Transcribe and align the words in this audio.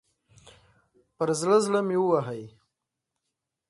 پر 1.15 1.29
زړه، 1.39 1.57
زړه 1.65 1.79
مې 1.87 1.97
ووهئ 1.99 2.43